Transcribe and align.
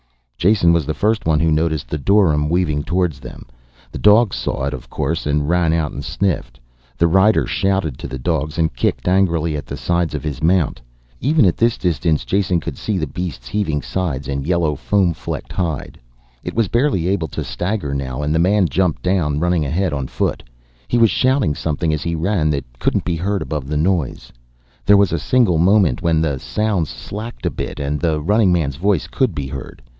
Jason 0.35 0.73
was 0.73 0.87
the 0.87 0.95
first 0.95 1.27
one 1.27 1.39
who 1.39 1.51
noticed 1.51 1.87
the 1.87 1.99
dorym 1.99 2.49
weaving 2.49 2.81
towards 2.81 3.19
them. 3.19 3.45
The 3.91 3.99
dogs 3.99 4.35
saw 4.35 4.63
it, 4.65 4.73
of 4.73 4.89
course, 4.89 5.27
and 5.27 5.47
ran 5.47 5.71
out 5.71 5.91
and 5.91 6.03
sniffed. 6.03 6.59
The 6.97 7.07
rider 7.07 7.45
shouted 7.45 7.99
to 7.99 8.07
the 8.07 8.17
dogs 8.17 8.57
and 8.57 8.75
kicked 8.75 9.07
angrily 9.07 9.55
at 9.55 9.67
the 9.67 9.77
sides 9.77 10.15
of 10.15 10.23
his 10.23 10.41
mount. 10.41 10.81
Even 11.19 11.45
at 11.45 11.57
this 11.57 11.77
distance 11.77 12.25
Jason 12.25 12.59
could 12.59 12.75
see 12.79 12.97
the 12.97 13.05
beast's 13.05 13.47
heaving 13.47 13.83
sides 13.83 14.27
and 14.27 14.47
yellow 14.47 14.73
foam 14.73 15.13
flecked 15.13 15.51
hide. 15.53 15.99
It 16.43 16.55
was 16.55 16.67
barely 16.69 17.07
able 17.07 17.27
to 17.27 17.43
stagger 17.43 17.93
now 17.93 18.23
and 18.23 18.33
the 18.33 18.39
man 18.39 18.65
jumped 18.67 19.03
down, 19.03 19.39
running 19.39 19.63
ahead 19.63 19.93
on 19.93 20.07
foot. 20.07 20.41
He 20.87 20.97
was 20.97 21.11
shouting 21.11 21.53
something 21.53 21.93
as 21.93 22.01
he 22.01 22.15
ran 22.15 22.49
that 22.49 22.65
couldn't 22.79 23.05
be 23.05 23.17
heard 23.17 23.43
above 23.43 23.67
the 23.67 23.77
noise. 23.77 24.31
There 24.87 24.97
was 24.97 25.11
a 25.13 25.19
single 25.19 25.59
moment 25.59 26.01
when 26.01 26.19
the 26.19 26.39
sounds 26.39 26.89
slacked 26.89 27.45
a 27.45 27.51
bit 27.51 27.79
and 27.79 27.99
the 27.99 28.19
running 28.19 28.51
man's 28.51 28.77
voice 28.77 29.07
could 29.07 29.35
be 29.35 29.45
heard. 29.45 29.83